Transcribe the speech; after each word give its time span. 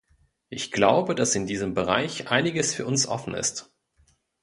Ich 0.49 0.71
glaube, 0.71 1.13
dass 1.13 1.35
in 1.35 1.45
diesem 1.45 1.75
Bereich 1.75 2.31
einiges 2.31 2.73
für 2.73 2.87
uns 2.87 3.05
offen 3.07 3.35
ist. 3.35 3.71